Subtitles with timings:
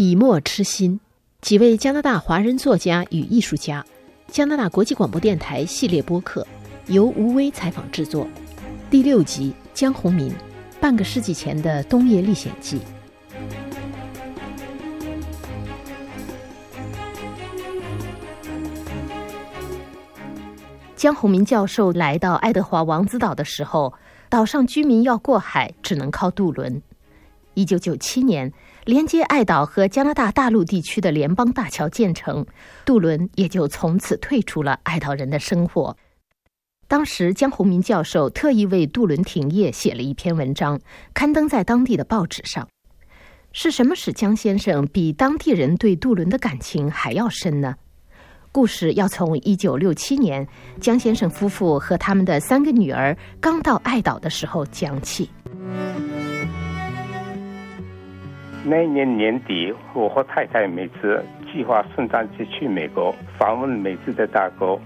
[0.00, 0.98] 笔墨痴心，
[1.42, 3.84] 几位加拿大华人作家与艺术家，
[4.28, 6.46] 加拿大国际广播电台系列播客，
[6.86, 8.26] 由吴威采访制作。
[8.88, 10.32] 第六集《江宏民：
[10.80, 12.78] 半个世纪前的冬夜历险记》。
[20.96, 23.92] 江宏民教授来到爱德华王子岛的时候，
[24.30, 26.80] 岛上居民要过海只能靠渡轮。
[27.52, 28.50] 一九九七年。
[28.90, 32.44] 连接爱岛和加拿大大陆地区的联邦大桥建成，
[32.84, 35.96] 渡轮也就从此退出了爱岛人的生活。
[36.88, 40.76] 当时，江宏民教授特意为渡轮停业写了一篇文章，
[41.14, 42.66] 刊登在当地的报纸上。
[43.52, 47.76] 是什么使江先生比当地人对渡轮的感情还要深呢？
[48.50, 50.44] 故事要从一九六七年
[50.80, 55.30] 江先生夫妇和他们的三个女儿刚到爱岛的时候讲起。
[58.62, 64.78] 那一年年底，我和太太每次计划圣诞节去美国访问美智的大哥。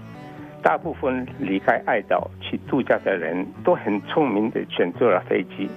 [0.63, 5.69] 大部分离开爱岛去度假的人都很聪明的选择了飞机，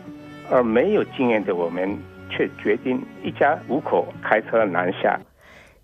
[0.48, 1.98] 而没有经验的我们
[2.30, 5.20] 却决定一家五口开车南下。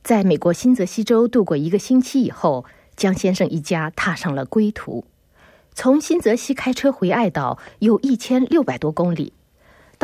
[0.03, 2.65] 在美国新泽西州度过一个星期以后，
[2.97, 5.05] 江先生一家踏上了归途。
[5.73, 9.33] 从新泽西开车回爱岛有一千六百多公里。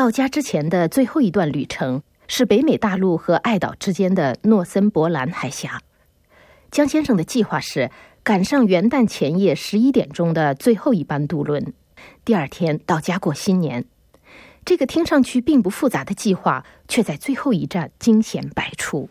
[0.01, 5.83] 到家之前的最后一段旅程是北美大陆和爱岛之间的诺森伯兰海峡。
[6.71, 7.91] 江先生的计划是
[8.23, 11.75] 赶上元旦前夜十一点钟的最后一班渡轮，
[12.25, 13.85] 第二天到家过新年。
[14.65, 19.11] 这个听上去并不复杂的计划，却在最后一站惊险百出。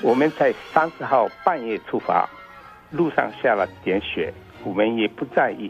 [0.00, 2.30] 我们在三十号半夜出发。
[2.94, 4.32] 路上下了点雪，
[4.64, 5.68] 我们也不在意。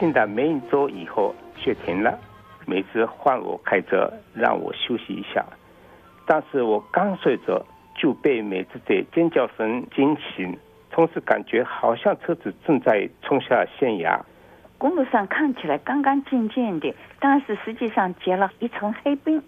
[0.00, 2.18] 进到梅影洲以后，雪停了。
[2.64, 5.44] 每次换我开车，让我休息一下。
[6.26, 7.62] 但是我刚睡着，
[7.94, 10.58] 就被每次的尖叫声惊醒，
[10.90, 14.18] 同时感觉好像车子正在冲下悬崖。
[14.78, 19.42] 公路上看起来干干净净的，但是实际上结了一层黑冰。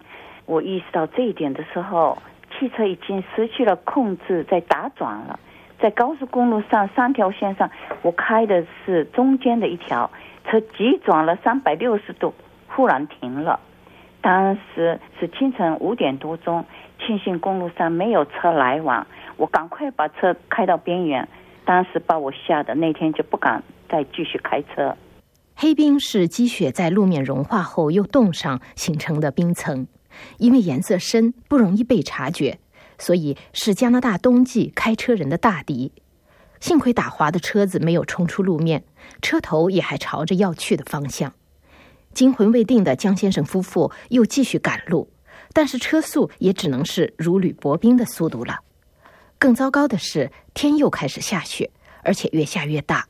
[0.45, 2.17] 我意识到这一点的时候，
[2.51, 5.39] 汽车已经失去了控制，在打转了。
[5.81, 7.69] 在高速公路上三条线上，
[8.01, 10.09] 我开的是中间的一条，
[10.45, 12.33] 车急转了三百六十度，
[12.67, 13.59] 忽然停了。
[14.21, 16.65] 当时是清晨五点多钟，
[16.99, 19.07] 庆幸公路上没有车来往，
[19.37, 21.27] 我赶快把车开到边缘。
[21.63, 24.97] 当时把我吓得那天就不敢再继续开车。
[25.55, 29.87] 黑冰是积雪在路面融化后又冻上形成的冰层，
[30.37, 32.57] 因为颜色深，不容易被察觉。
[32.99, 35.91] 所以是加拿大冬季开车人的大敌。
[36.59, 38.83] 幸亏打滑的车子没有冲出路面，
[39.21, 41.33] 车头也还朝着要去的方向。
[42.13, 45.09] 惊魂未定的江先生夫妇又继续赶路，
[45.53, 48.59] 但是车速也只能是如履薄冰的速度了。
[49.37, 51.71] 更糟糕的是，天又开始下雪，
[52.03, 53.07] 而且越下越大。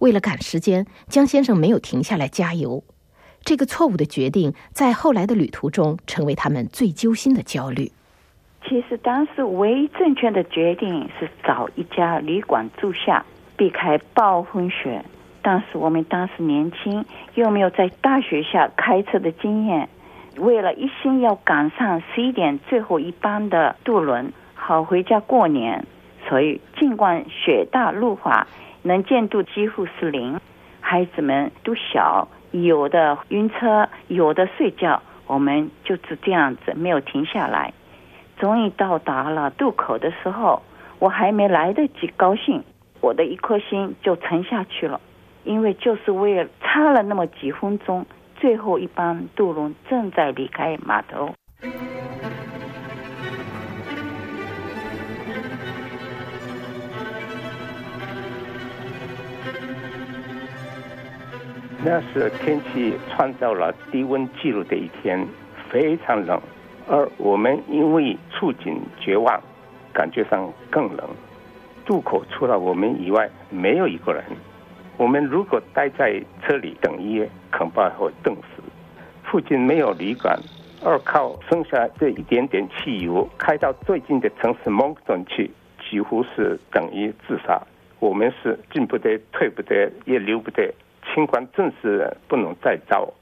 [0.00, 2.82] 为了赶时间，江先生没有停下来加油。
[3.44, 7.92] 这个错误的决定，在后来的旅途中成为他们最揪心的焦虑。
[8.66, 13.24] 其实当时唯一正确的决定是找一家旅馆住下，
[13.56, 15.04] 避开暴风雪。
[15.42, 17.04] 但是我们当时年轻，
[17.34, 19.86] 又没有在大雪下开车的经验，
[20.38, 25.84] 为了一心要赶上十一点最后一班的渡轮，好回家过年，
[26.26, 28.46] 所以尽管雪大路滑，
[28.82, 30.40] 能见度几乎是零，
[30.80, 37.74] 孩子们都小，有的晕车，有的睡觉，我们就是这样子没有停下来。
[38.38, 40.62] 终于到达了渡口的时候，
[40.98, 42.62] 我还没来得及高兴，
[43.00, 45.00] 我的一颗心就沉下去了，
[45.44, 48.04] 因为就是为了差了那么几分钟，
[48.36, 51.32] 最后一班渡轮正在离开码头。
[61.86, 65.26] 那是天气创造了低温记录的一天，
[65.68, 66.40] 非常冷。
[66.86, 69.40] 而我们因为处境绝望，
[69.92, 71.08] 感觉上更冷。
[71.86, 74.22] 渡口除了我们以外，没有一个人。
[74.96, 78.62] 我们如果待在车里等一夜，恐怕会冻死。
[79.24, 80.38] 附近没有旅馆，
[80.84, 85.50] 而靠剩下这一点点汽油开到最近的城市蒙顿去，
[85.90, 87.60] 几乎是等于自杀。
[87.98, 90.72] 我们是进不得、退不得、也留不得，
[91.12, 93.12] 情况正是不能再糟。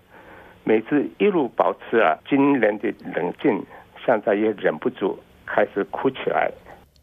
[0.65, 3.65] 每次一路保持啊惊人的冷静，
[4.05, 6.51] 现在也忍不住开始哭起来。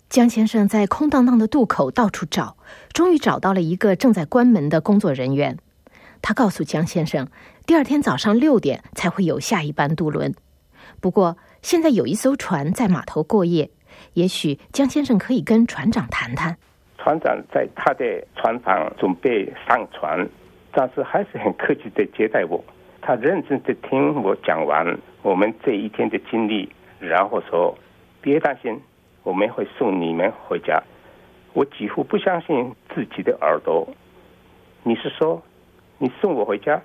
[0.07, 2.55] 江先生在空荡荡的渡口到处找，
[2.93, 5.57] 终于找到了一个正在关门的工作人员。
[6.21, 7.27] 他告诉江先生，
[7.65, 10.33] 第二天早上六点才会有下一班渡轮。
[10.99, 13.69] 不过现在有一艘船在码头过夜，
[14.13, 16.57] 也许江先生可以跟船长谈谈。
[16.97, 18.03] 船长在他的
[18.35, 20.27] 船房准备上船，
[20.71, 22.61] 但是还是很客气的接待我。
[23.01, 26.69] 他认真的听我讲完我们这一天的经历，
[26.99, 27.77] 然后说
[28.21, 28.79] ：“别担心，
[29.23, 30.81] 我们会送你们回家。”
[31.53, 33.87] 我几乎不相信自己的耳朵。
[34.83, 35.41] 你是说
[35.97, 36.79] 你送我回家？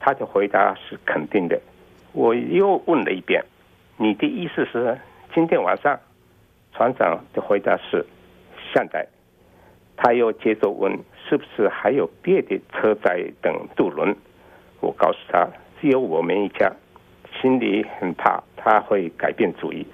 [0.00, 1.60] 他的回答是肯定的。
[2.12, 3.44] 我又问了一遍
[3.96, 4.98] ：“你的意思是
[5.34, 5.98] 今天晚上？”
[6.74, 8.04] 船长的回答是
[8.72, 9.06] ：“现在。”
[9.96, 10.92] 他又接着问
[11.26, 14.14] ：“是不是还有别的车在等渡轮？”
[14.80, 15.48] 我告诉他
[15.80, 16.72] ：“只有我们一家。”
[17.40, 19.86] 心里很怕他会改变主意。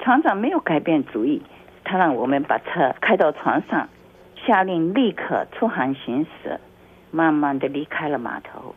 [0.00, 1.40] 船长没有改变主意，
[1.84, 3.88] 他让我们把车开到船上，
[4.44, 6.58] 下令立刻出航行驶，
[7.10, 8.74] 慢慢的离开了码头。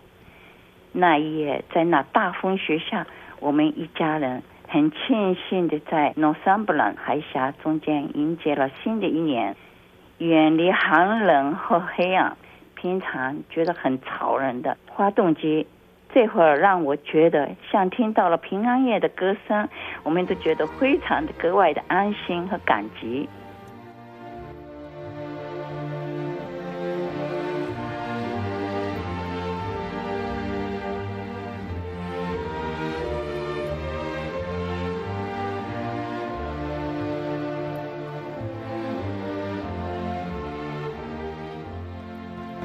[0.92, 3.08] 那一夜，在那大风雪下，
[3.40, 9.56] 我们一家人很庆幸的在诺桑布朗海峡中间迎接了新的一年。
[10.20, 12.38] 远离寒冷和黑暗，
[12.84, 15.66] 经常觉得很吵人的发动机，
[16.14, 19.70] 这会儿让我觉得像听到了平安夜的歌声，
[20.04, 23.30] 我们都觉得非常的格外的安心和感激。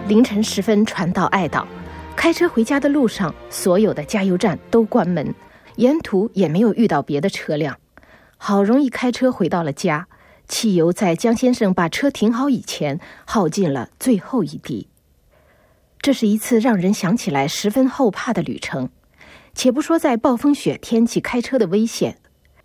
[0.09, 1.69] 凌晨时分，传到爱岛，
[2.17, 5.35] 开车回家的路上，所有的加油站都关门，
[5.77, 7.79] 沿途也没有遇到别的车辆。
[8.39, 10.09] 好容易开车回到了家，
[10.49, 14.89] 汽油在江先生把车停好以前耗尽了最后一滴。
[16.01, 18.89] 这是一次让人想起来十分后怕的旅程。
[19.53, 22.17] 且不说在暴风雪天气开车的危险，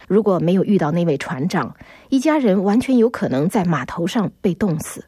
[0.07, 1.75] 如果没有遇到那位船长，
[2.07, 5.03] 一家人完全有可能在码头上被冻死。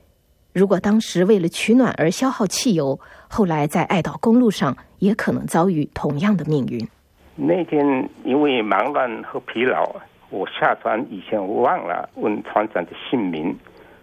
[0.56, 2.98] 如果当时为了取暖而消耗汽油，
[3.28, 6.88] 后来在爱岛公路上也可能遭遇同样的命运。
[7.36, 9.94] 那天因为忙乱和疲劳，
[10.30, 13.54] 我下船以前忘了问船长的姓名。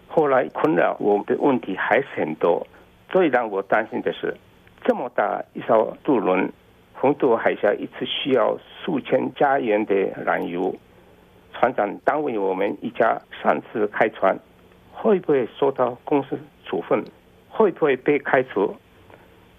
[0.07, 2.67] 后来困扰我的问题还是很多。
[3.09, 4.37] 最让我担心的是，
[4.85, 6.53] 这么大一艘渡轮，
[6.93, 8.55] 横渡海峡一次需要
[8.85, 10.71] 数千加元的燃油。
[11.51, 14.37] 船长单位我们一家擅自开船。
[15.03, 17.03] 会不会受到公司处分？
[17.49, 18.73] 会不会被开除？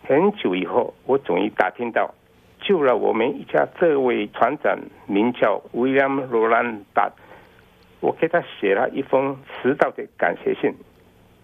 [0.08, 2.14] 很久以后，我终于打听到，
[2.62, 7.12] 救了我们一家这位船长，名叫威廉·罗兰达。
[8.00, 10.74] 我给他写了一封迟到的感谢信，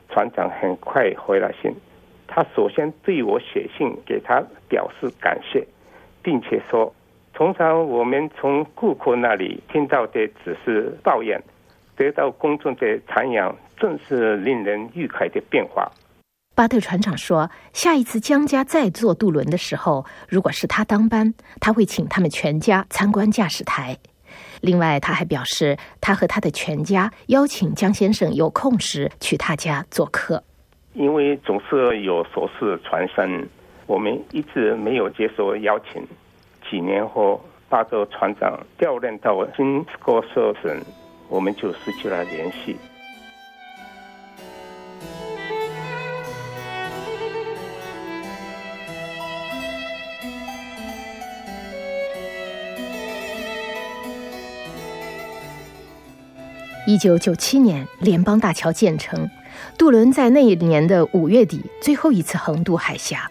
[0.08, 1.70] 船长很快回了信。
[2.26, 5.66] 他首先对我写信给他表示感谢，
[6.22, 6.94] 并且说，
[7.34, 11.42] 通常我们从顾客那里听到的只是抱怨。
[11.96, 15.90] 得到公众的赞扬，正是令人愉快的变化。
[16.56, 23.96] 巴特船长说：“下一次江家再坐渡轮的时候，如果是他当班，他会请他们全家参观驾驶台。
[24.60, 30.42] 另外，他还表示，他和他的全家邀请江先生有空时去他家做客。
[30.92, 33.48] 因为总是有琐事缠身，
[33.86, 36.06] 我们一直没有接受邀请。
[36.68, 40.70] 几年后，巴特船长调任到新斯科舍省。”
[41.30, 42.76] 我们就失去了联系。
[56.86, 59.30] 一九九七年，联邦大桥建成，
[59.78, 63.30] 渡轮在那一年的五月底最后一次横渡海峡。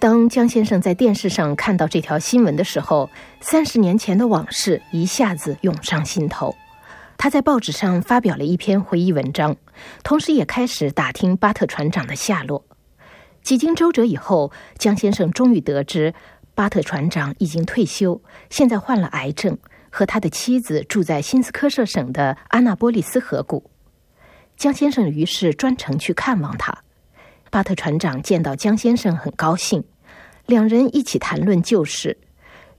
[0.00, 3.08] 当江先生在电视上看到这条新闻的时候，
[3.40, 6.52] 三十年前的往事一下子涌上心头。
[7.22, 9.54] 他在报纸上发表了一篇回忆文章，
[10.02, 12.64] 同时也开始打听巴特船长的下落。
[13.42, 16.14] 几经周折以后，江先生终于得知，
[16.54, 19.58] 巴特船长已经退休，现在患了癌症，
[19.90, 23.70] 和他的妻子住在新斯科舍省的阿纳波利斯河谷。
[24.56, 26.74] 江先生于是专程去看望他。
[27.50, 29.84] 巴特船长见到江先生很高兴，
[30.46, 32.16] 两人一起谈论旧事。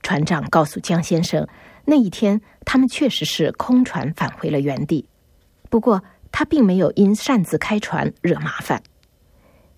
[0.02, 1.46] 船长告诉江先生。
[1.84, 5.06] 那一天，他们确实是空船返回了原地。
[5.68, 8.82] 不过，他并没有因擅自开船惹麻烦。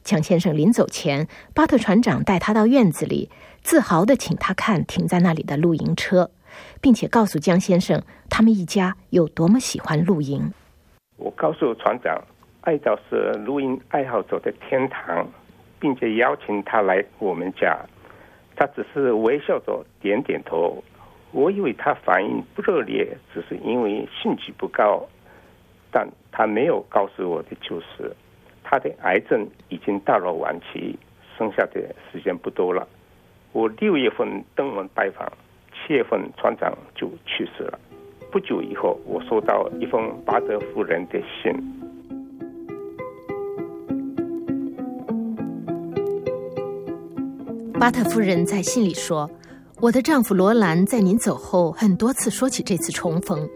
[0.03, 3.31] 江先生临走前，巴特船长带他到院子里，
[3.63, 6.31] 自豪的请他看停在那里的露营车，
[6.81, 10.53] 并且告诉江先生他们一家有多么喜欢露营。
[11.17, 12.23] 我告诉船长，
[12.61, 15.27] 爱岛是露营爱好者的天堂，
[15.81, 17.79] 并且邀请他来我们家。
[18.57, 20.85] 他只是微笑着点点头。
[21.35, 25.05] 我以为他反应不热烈，只是因为兴趣不高。
[25.91, 28.15] 但他没有告诉我的就是，
[28.63, 30.97] 他的癌症已经到了晚期，
[31.37, 32.87] 剩下的时间不多了。
[33.53, 35.31] 我六月份登门拜访，
[35.73, 37.79] 七月份船长就去世了。
[38.31, 41.53] 不久以后，我收到一封巴德夫人的信。
[47.79, 49.29] 巴特夫人在信里说
[49.85, 53.47] ：“我的丈夫罗兰在您走后很多次说起这次重逢，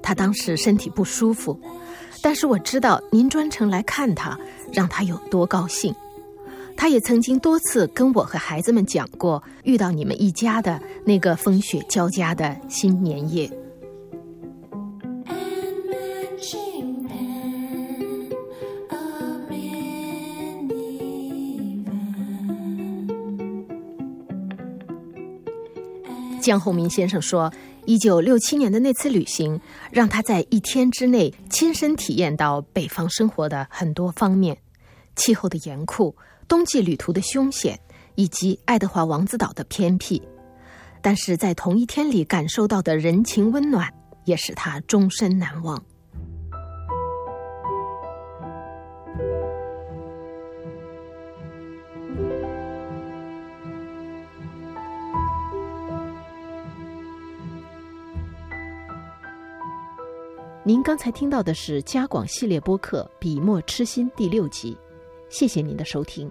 [0.00, 1.58] 他当时身体不舒服，
[2.22, 4.38] 但是我知道您专程来看他，
[4.72, 5.92] 让他有多高兴。
[6.76, 13.50] 他也曾经多次跟我和孩子们讲过遇到你们一家的那个风雪交加的新年夜。”
[26.44, 27.50] 江宏明先生说
[27.86, 29.58] ：“一九六七年的那次旅行，
[29.90, 34.54] 让他在一天之内亲身体验到北方生活的很多方面，
[35.16, 36.14] 气候的严酷，
[36.46, 37.80] 冬季旅途的凶险，
[38.14, 40.20] 以及爱德华王子岛的偏僻。
[41.00, 43.90] 但是在同一天里感受到的人情温暖，
[44.26, 45.82] 也使他终身难忘。”
[60.74, 64.76] 您刚才听到的是《加广系列播客·笔墨痴心》第六集，
[65.28, 66.28] 谢谢您的收听。